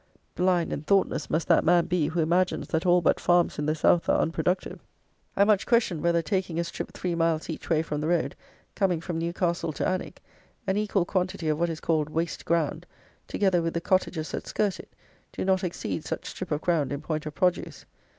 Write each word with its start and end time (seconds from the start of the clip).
Blind 0.33 0.73
and 0.73 0.87
thoughtless 0.87 1.29
must 1.29 1.47
that 1.47 1.63
man 1.63 1.85
be 1.85 2.07
who 2.07 2.21
imagines 2.21 2.67
that 2.69 2.87
all 2.87 3.01
but 3.03 3.19
farms 3.19 3.59
in 3.59 3.67
the 3.67 3.75
South 3.75 4.09
are 4.09 4.19
unproductive. 4.19 4.79
I 5.37 5.43
much 5.43 5.67
question 5.67 6.01
whether, 6.01 6.23
taking 6.23 6.59
a 6.59 6.63
strip 6.63 6.91
three 6.91 7.13
miles 7.13 7.51
each 7.51 7.69
way 7.69 7.83
from 7.83 8.01
the 8.01 8.07
road, 8.07 8.35
coming 8.73 8.99
from 8.99 9.19
Newcastle 9.19 9.71
to 9.73 9.87
Alnwick, 9.87 10.19
an 10.65 10.75
equal 10.75 11.05
quantity 11.05 11.49
of 11.49 11.59
what 11.59 11.69
is 11.69 11.79
called 11.81 12.09
waste 12.09 12.45
ground, 12.45 12.87
together 13.27 13.61
with 13.61 13.75
the 13.75 13.79
cottages 13.79 14.31
that 14.31 14.47
skirt 14.47 14.79
it, 14.79 14.91
do 15.31 15.45
not 15.45 15.63
exceed 15.63 16.03
such 16.03 16.25
strip 16.25 16.49
of 16.49 16.61
ground 16.61 16.91
in 16.91 16.99
point 17.01 17.27
of 17.27 17.35
produce. 17.35 17.85